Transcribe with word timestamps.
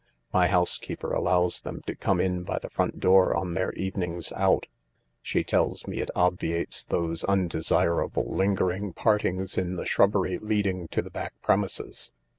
My 0.33 0.47
housekeeper 0.47 1.13
allows 1.13 1.61
them 1.61 1.83
to 1.85 1.93
come 1.95 2.19
in 2.19 2.41
by 2.41 2.57
the 2.57 2.71
front 2.71 2.99
door 2.99 3.35
on 3.37 3.53
their 3.53 3.71
evenings 3.73 4.31
out; 4.35 4.65
she 5.21 5.43
tells 5.43 5.85
me 5.85 5.99
it 5.99 6.09
obviates 6.15 6.83
those 6.83 7.23
undesirable 7.25 8.25
lingering 8.35 8.93
partings 8.93 9.59
in 9.59 9.75
the 9.75 9.85
shrubbery 9.85 10.39
leading 10.39 10.87
to 10.87 11.03
the 11.03 11.11
back 11.11 11.39
premises." 11.43 12.11